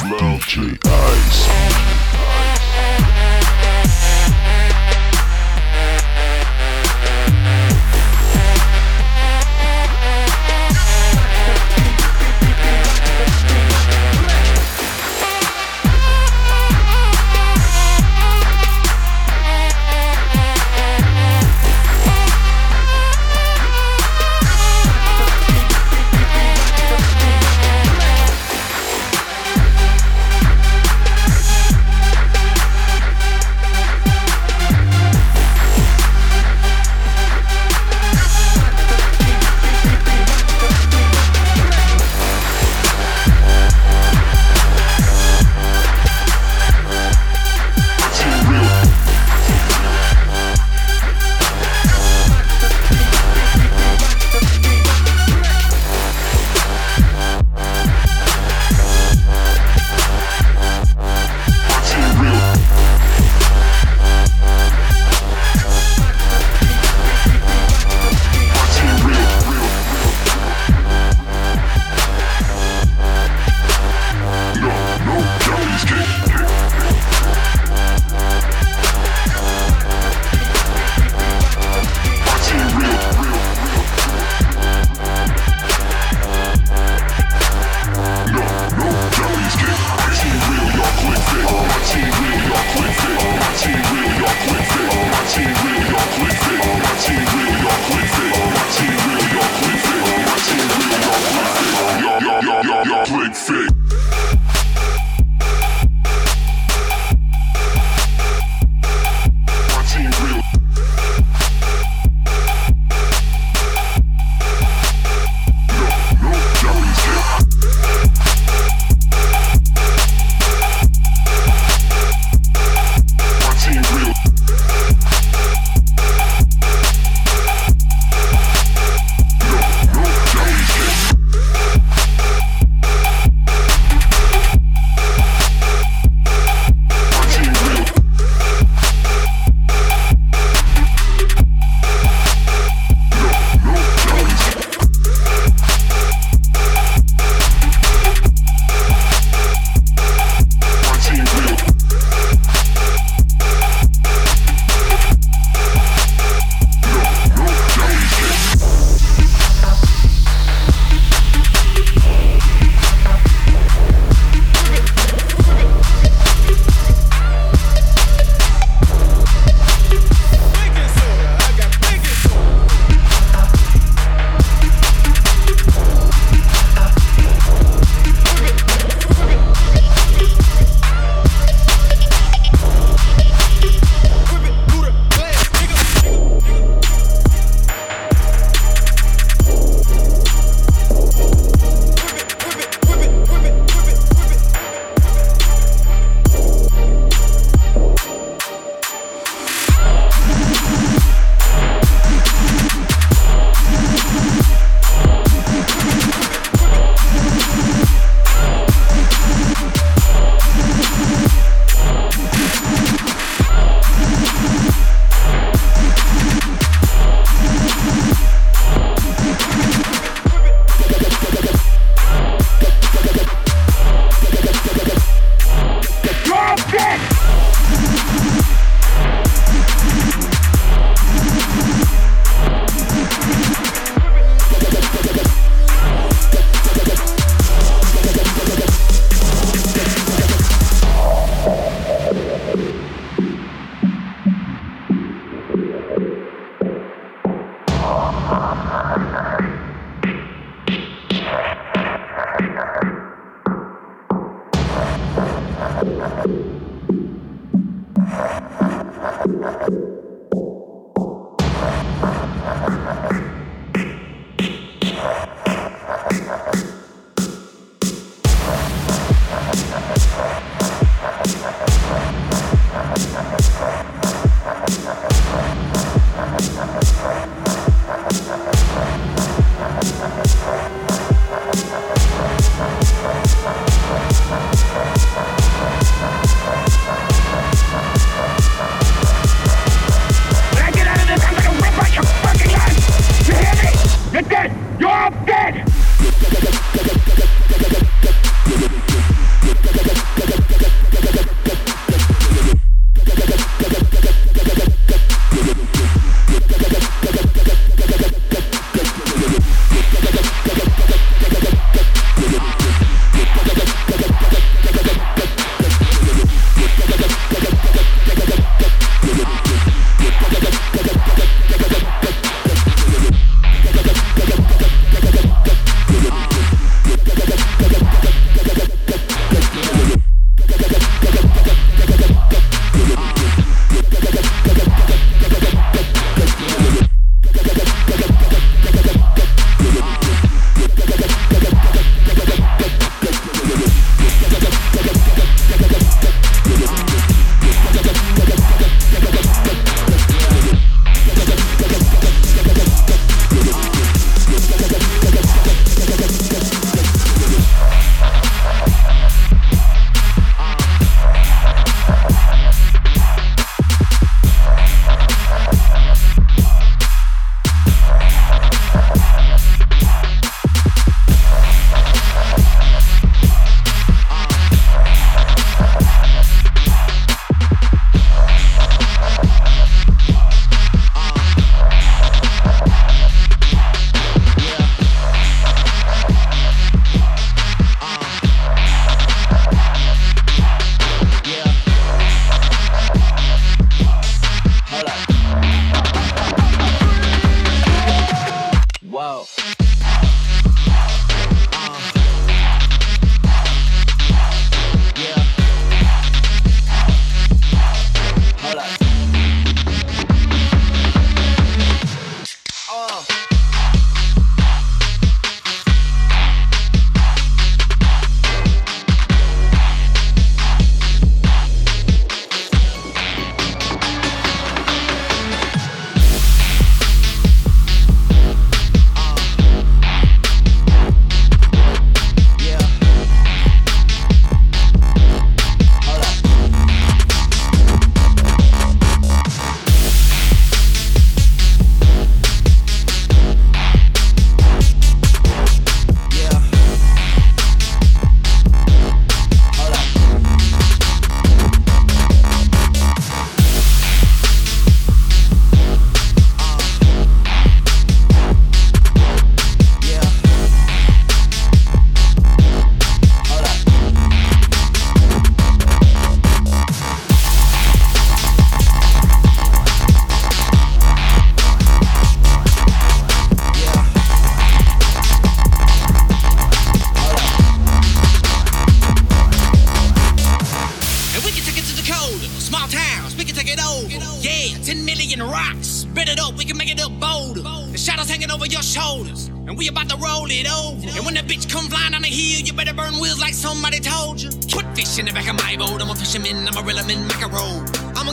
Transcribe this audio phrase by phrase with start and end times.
[0.00, 1.69] DJ Ice.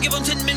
[0.09, 0.56] Give them 10 minutes,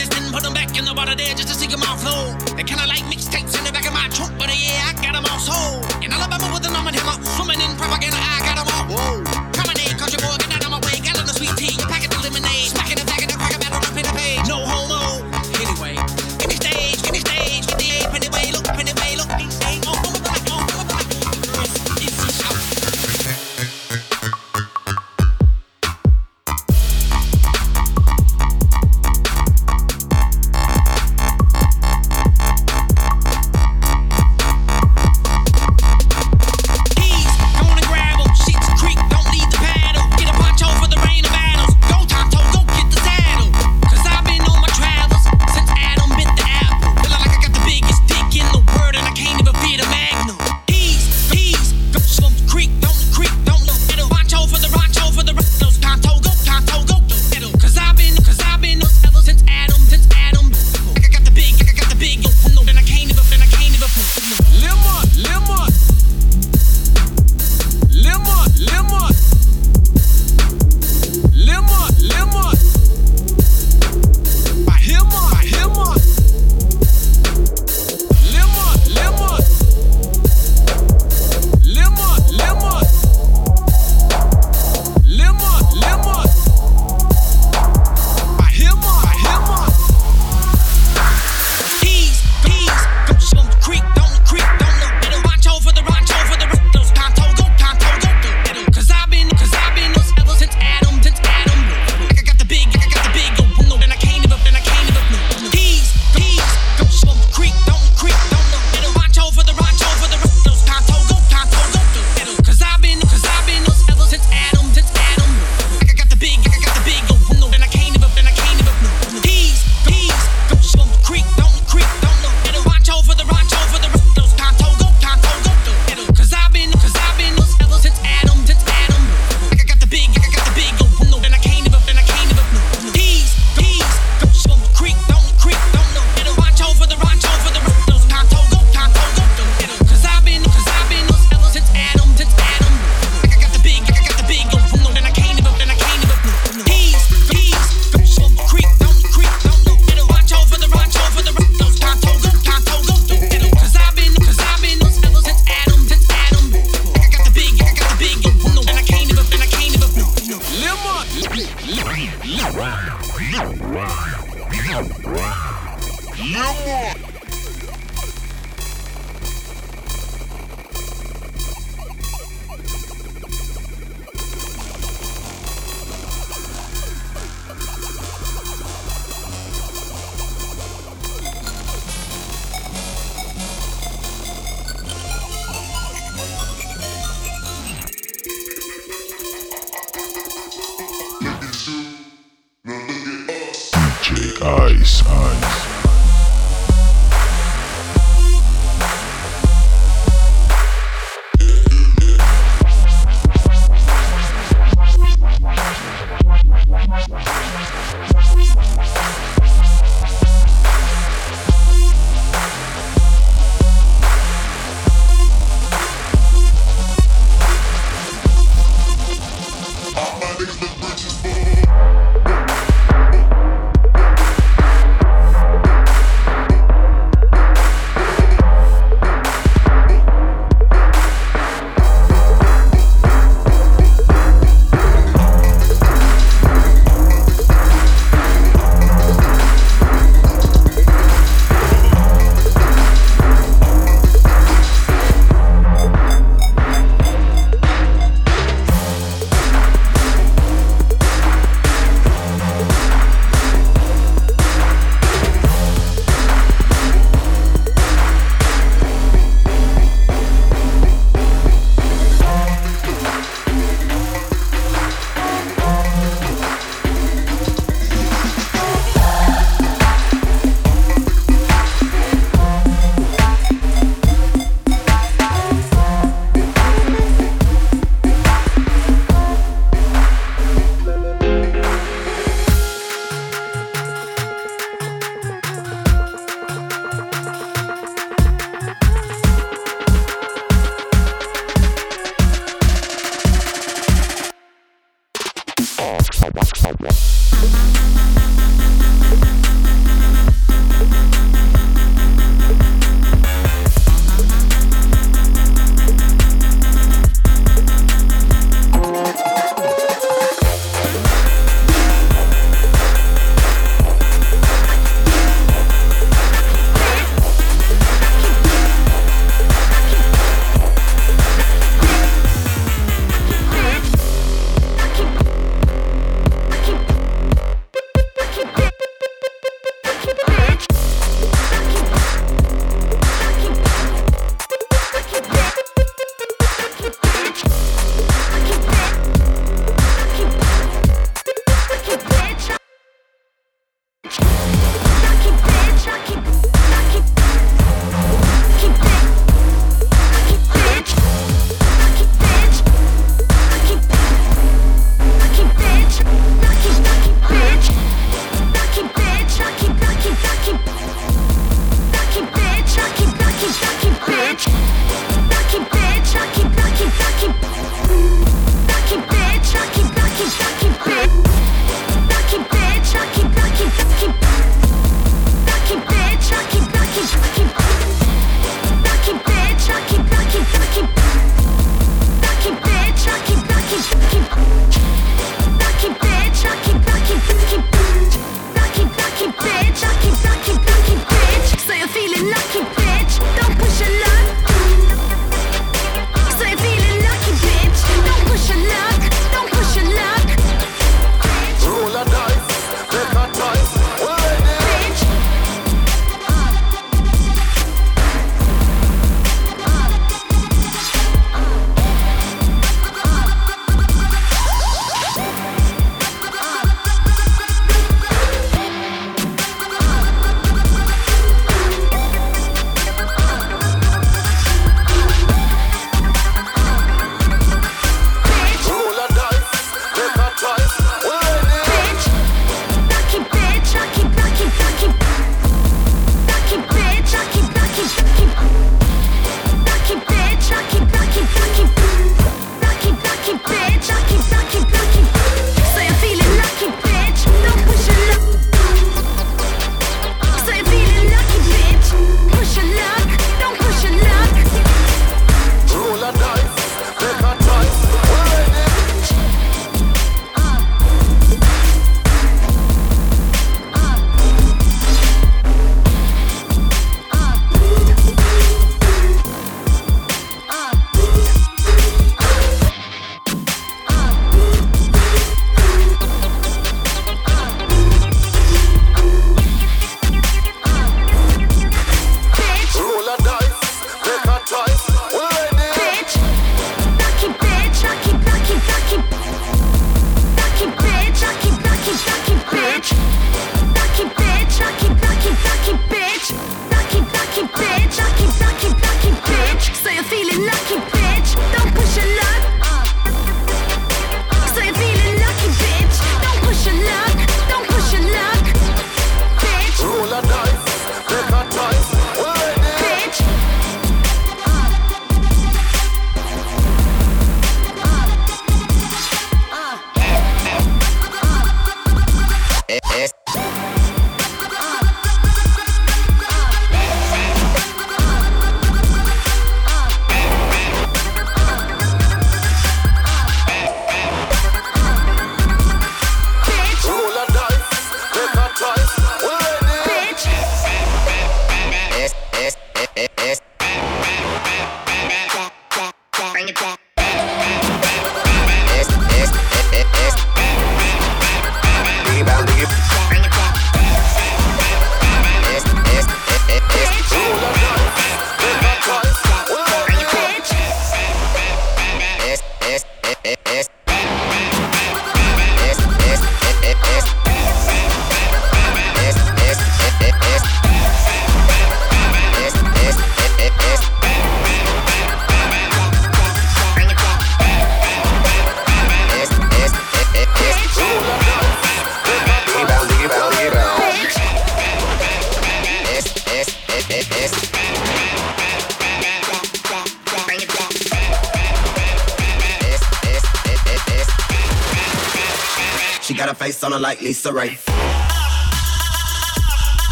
[596.80, 597.58] like Lisa Ray.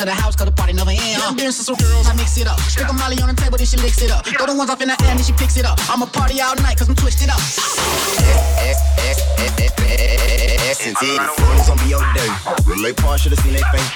[0.00, 1.20] To the house, cause the party never end.
[1.20, 1.28] Uh.
[1.28, 2.58] I'm dancing some girls, I mix it up.
[2.60, 4.24] Stick a molly on the table, then she licks it up.
[4.24, 5.76] Throw the ones off in the air, then she picks it up.
[5.92, 7.36] I'ma party all night, cause I'm twisted up.
[10.56, 11.04] S and T,
[11.36, 12.32] phones on be your day.
[12.64, 13.92] Relay part should've seen they face.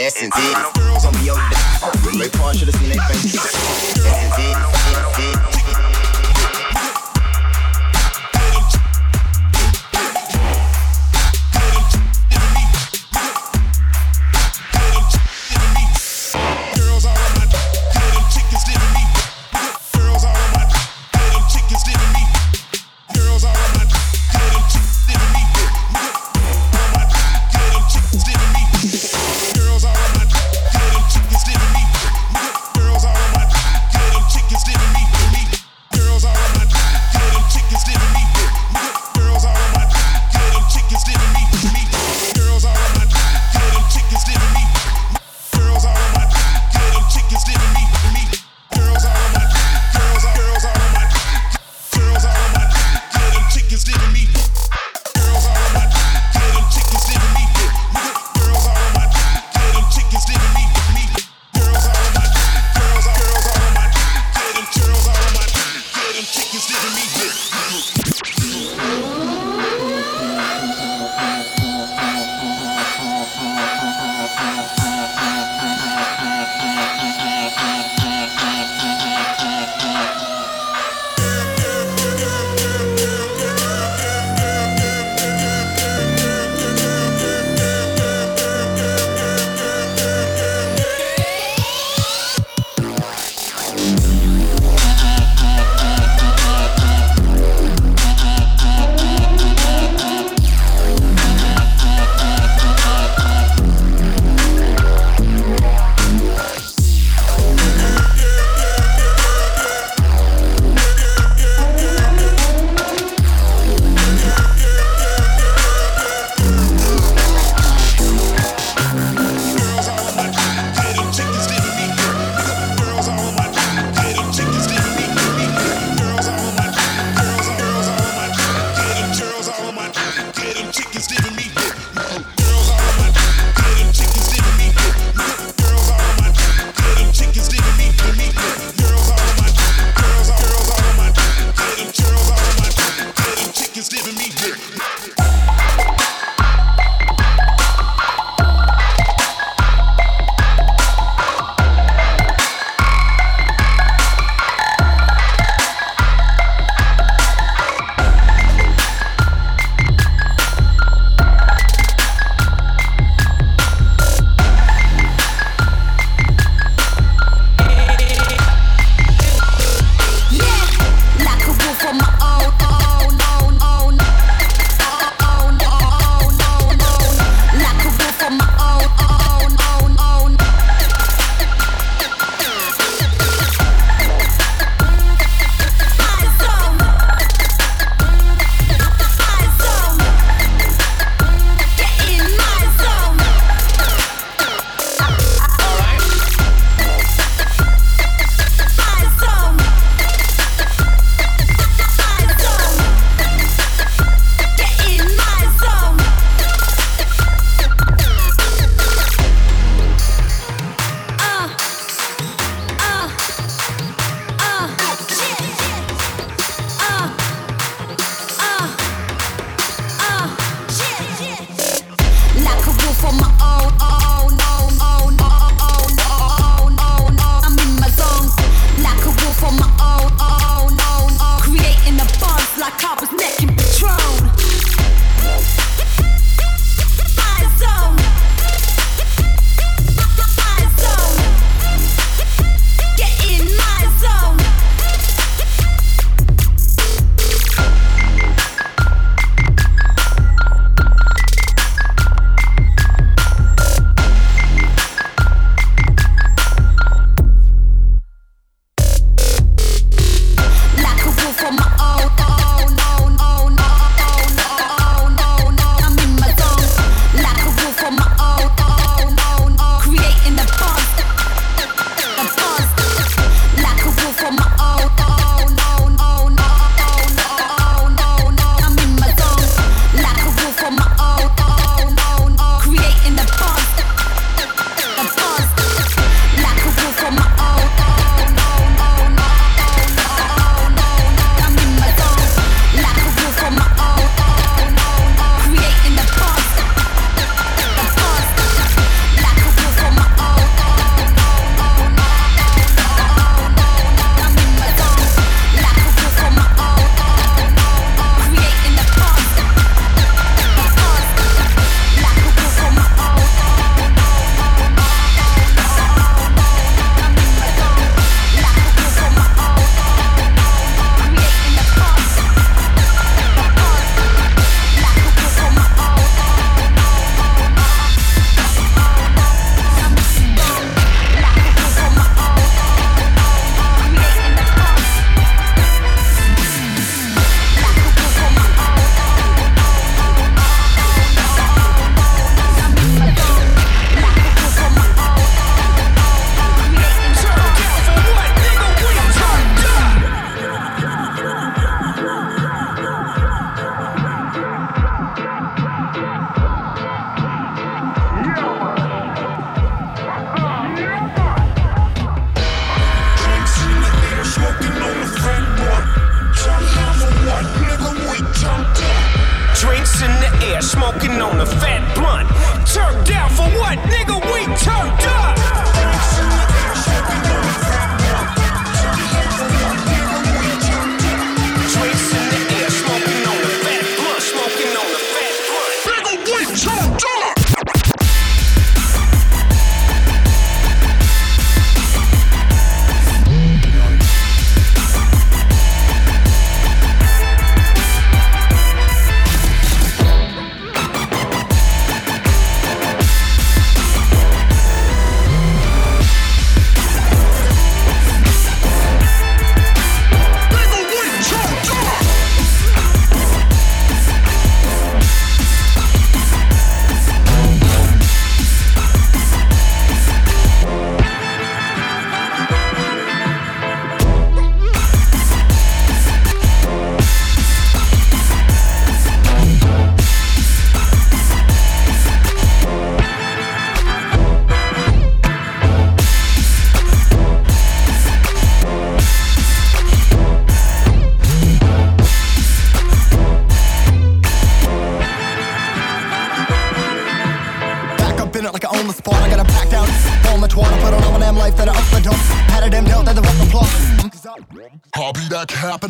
[0.00, 0.40] S and T,
[0.80, 1.60] phones on be your day.
[2.00, 3.36] Relay part should've seen they face.
[3.36, 4.85] S and T,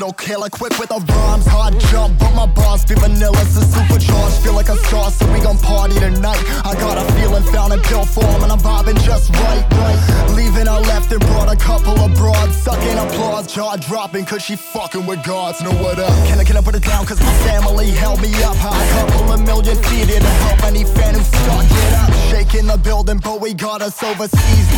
[0.07, 1.47] capital killer quick with the rhymes.
[1.47, 3.37] Hard jump, but my bars be vanilla.
[3.47, 6.42] So supercharged, feel like a star, so we gon' party tonight.
[6.64, 9.64] I got a feeling found in pill form, and I'm vibing just right.
[9.73, 10.35] right.
[10.37, 12.55] Leaving her left and brought a couple of broads.
[12.57, 15.62] Sucking applause, jaw dropping, cause she fucking with gods.
[15.62, 16.14] Know what up?
[16.29, 17.07] Can I, can I put it down?
[17.07, 18.87] Cause my family held me up high.
[18.97, 21.66] Couple of million feet to help any fan who's stuck.
[21.69, 24.69] Get up, shaking the building, but we got us overseas.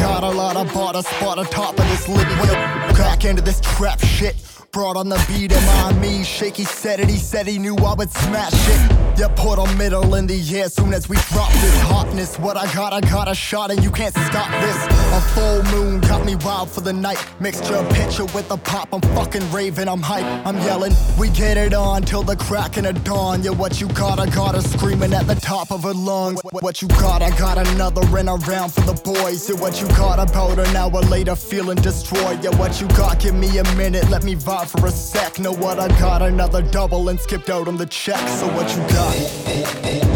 [0.00, 2.56] Got a lot of bought a spot on top of this wheel.
[2.94, 4.47] Crack into this trap shit.
[4.78, 6.22] Brought on the beat, am I me?
[6.22, 9.18] Shaky said it, he said he knew I would smash it.
[9.18, 12.38] Yeah, put a middle in the air soon as we drop this hotness.
[12.38, 14.76] What I got, I got a shot, and you can't stop this.
[14.86, 17.18] A full moon got me wild for the night.
[17.40, 20.92] Mixture of picture with a pop, I'm fucking raving, I'm hype, I'm yelling.
[21.18, 23.42] We get it on till the crack in the dawn.
[23.42, 26.40] Yeah, what you got, I got her screaming at the top of her lungs.
[26.52, 29.50] What, you got, I got another in around for the boys.
[29.50, 32.44] Yeah, what you got about an hour later, feeling destroyed.
[32.44, 35.38] Yeah, what you got, give me a minute, let me vibe for a sec.
[35.38, 38.28] Know what I got, another double and skipped out on the check.
[38.28, 39.16] So what you got?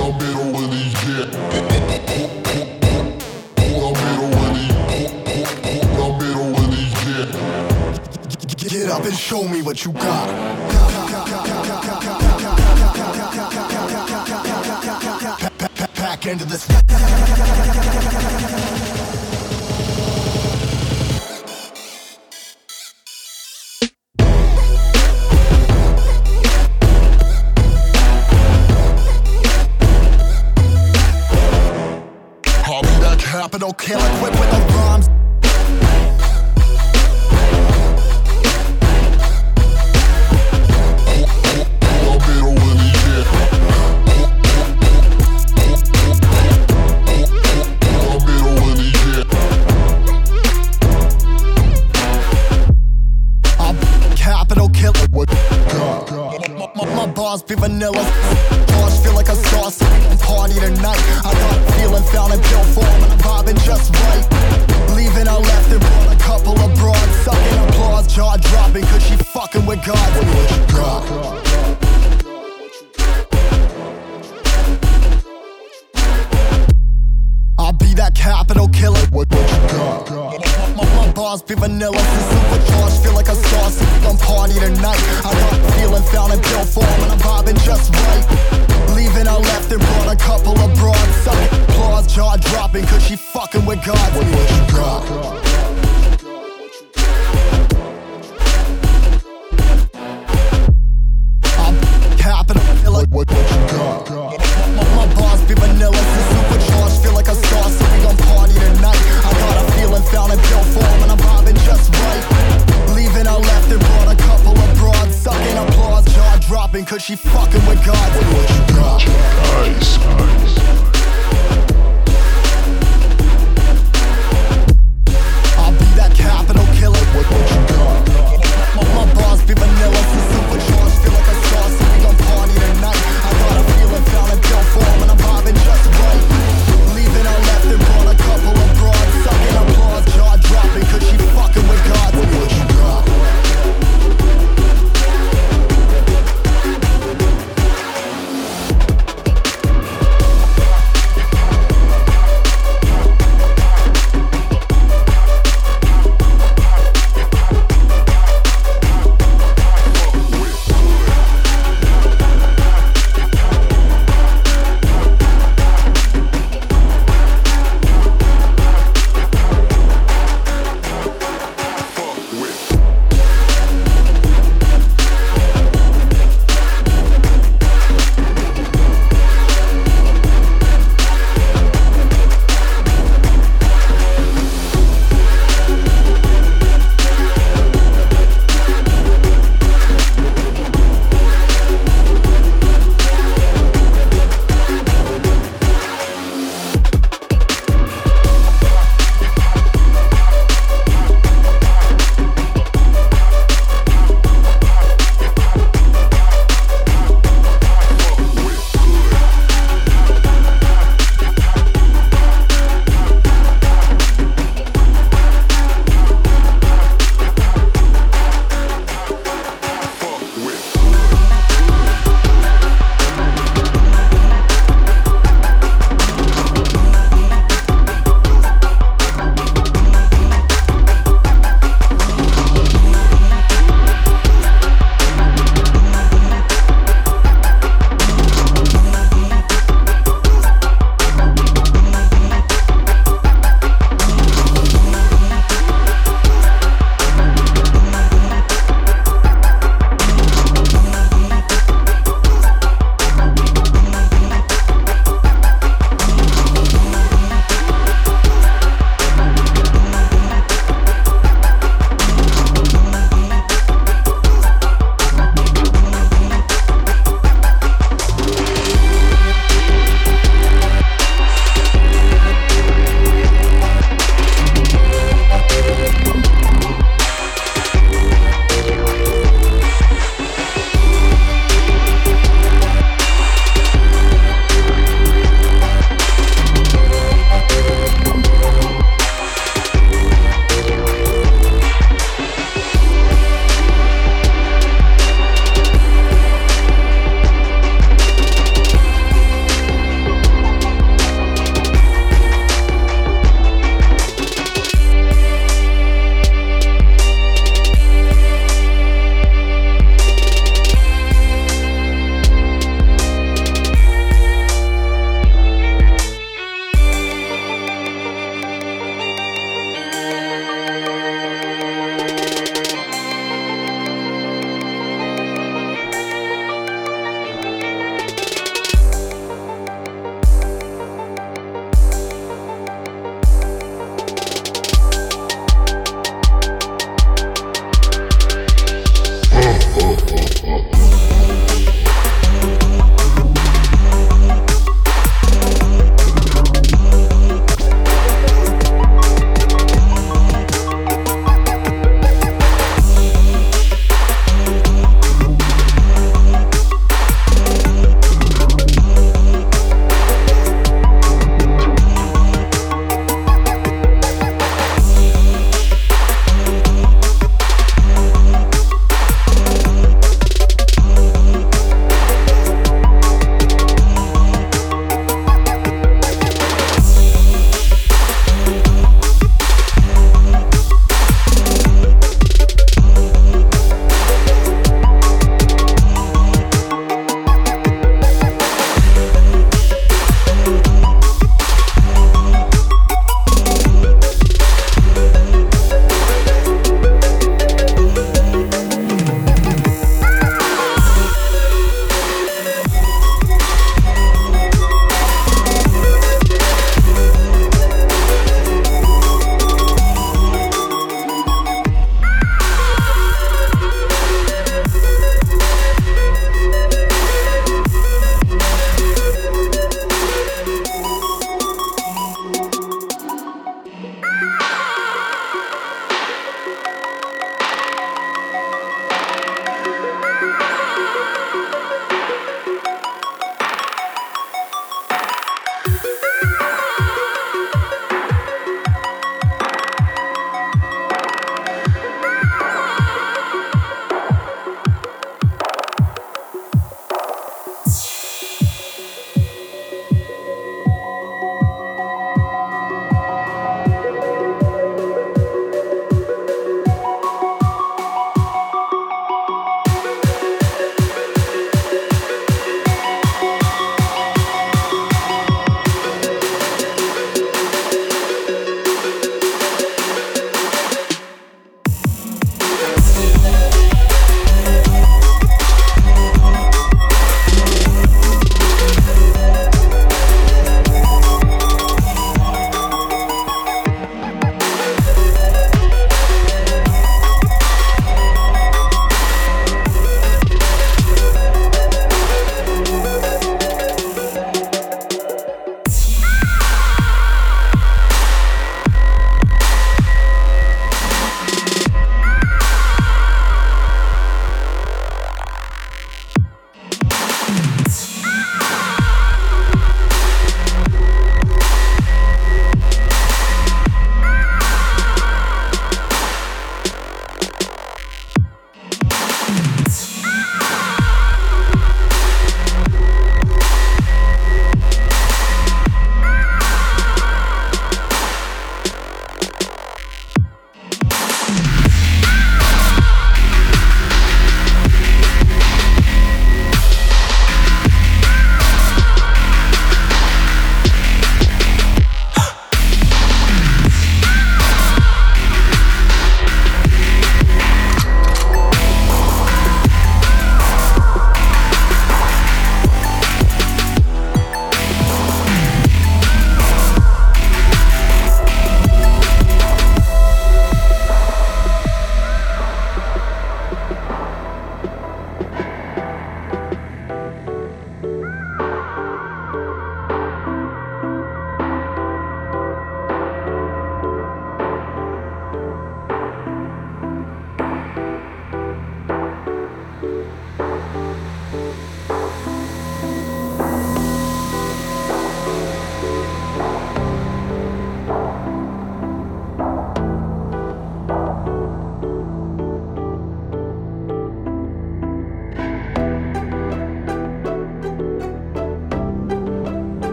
[0.00, 0.52] On middle
[1.04, 1.58] get.
[8.90, 10.28] Up and show me what you got.
[15.58, 16.66] Pa- pa- Pack into this.
[33.88, 34.37] Killer quick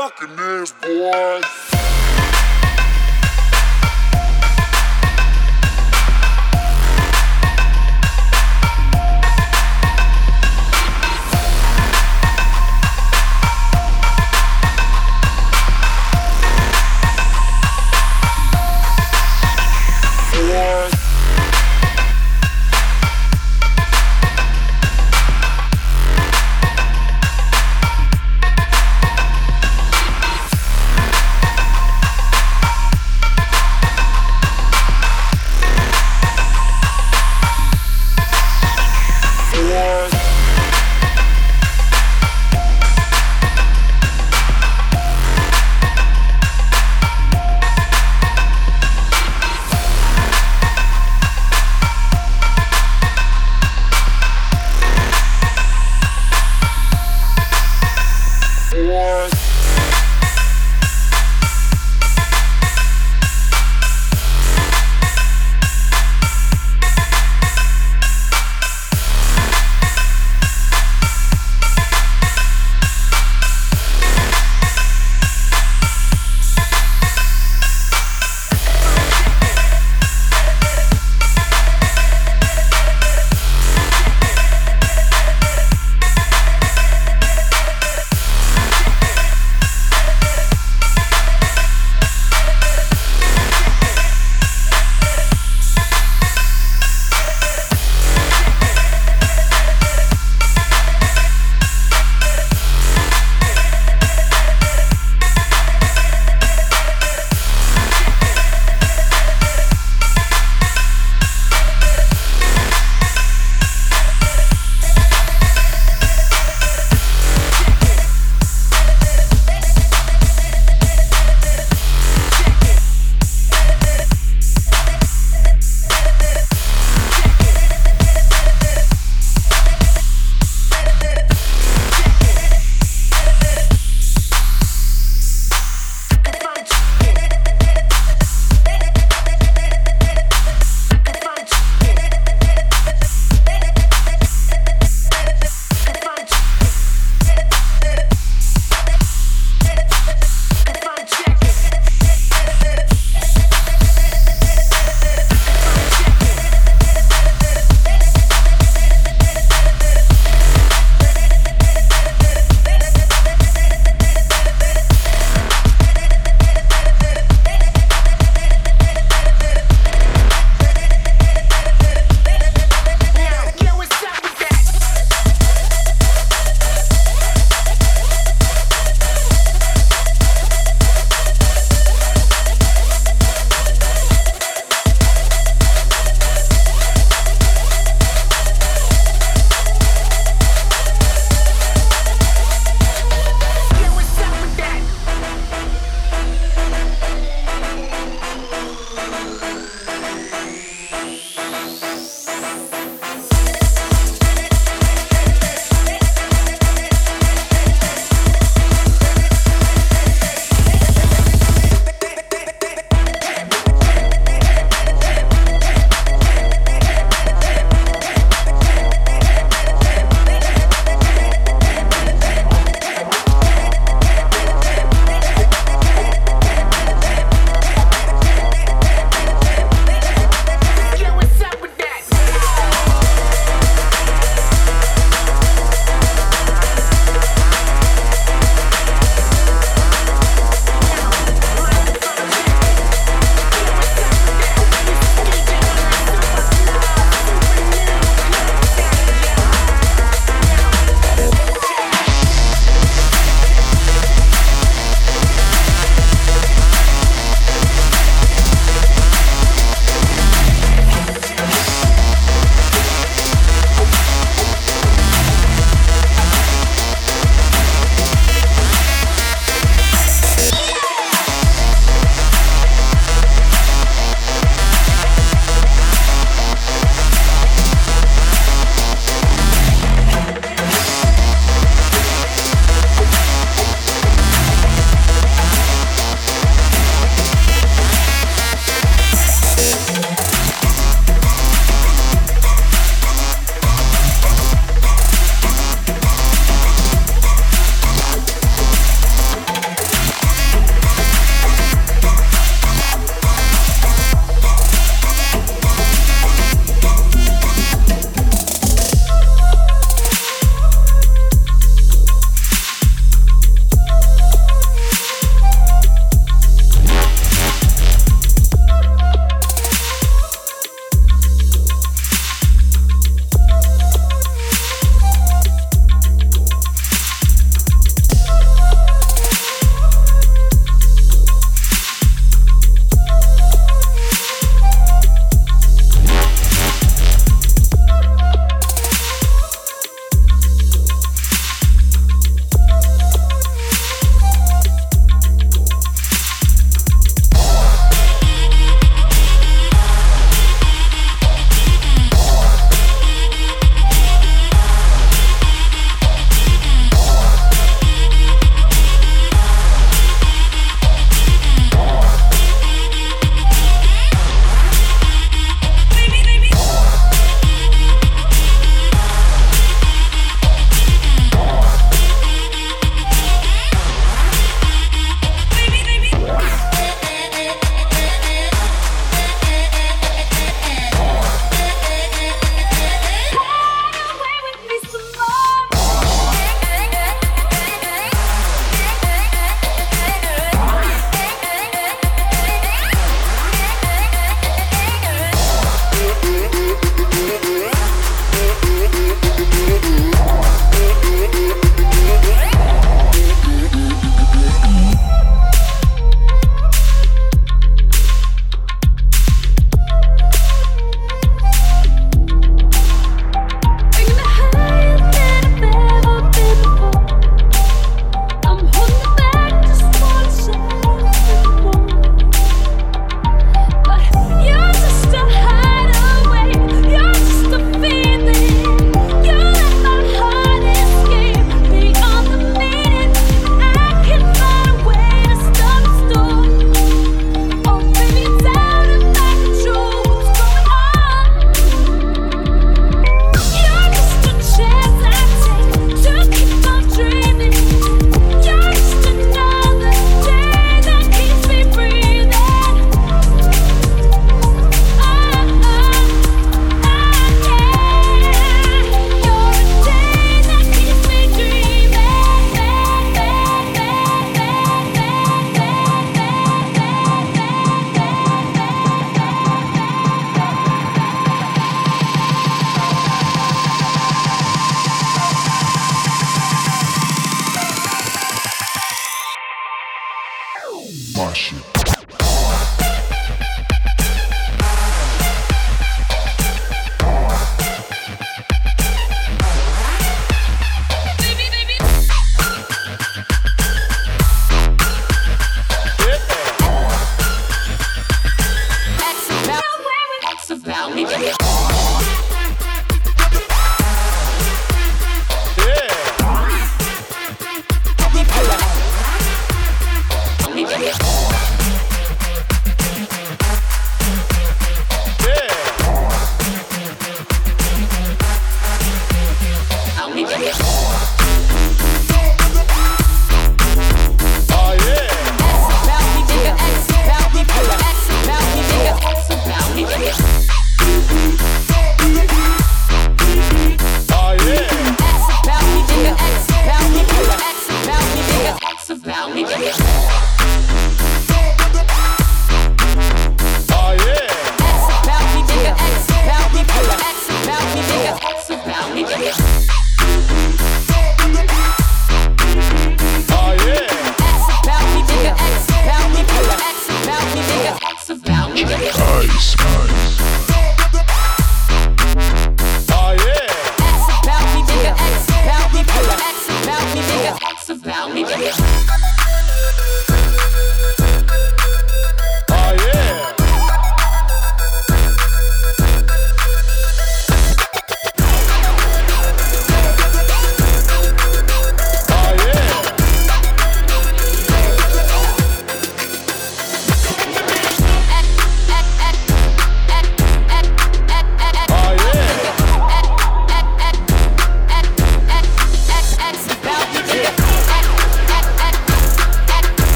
[0.00, 1.69] Them Buccaneers, boy.